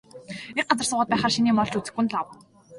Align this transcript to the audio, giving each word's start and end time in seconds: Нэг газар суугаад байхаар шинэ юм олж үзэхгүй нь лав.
Нэг 0.55 0.65
газар 0.69 0.87
суугаад 0.89 1.09
байхаар 1.11 1.33
шинэ 1.35 1.47
юм 1.53 1.61
олж 1.63 1.73
үзэхгүй 1.77 2.03
нь 2.05 2.11
лав. 2.13 2.27